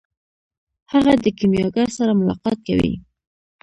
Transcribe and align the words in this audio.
هغه 0.91 1.13
د 1.23 1.25
کیمیاګر 1.37 1.87
سره 1.97 2.11
ملاقات 2.19 2.57
کوي. 2.67 2.93